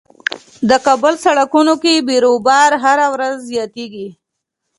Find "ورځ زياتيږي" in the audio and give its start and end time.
3.13-4.07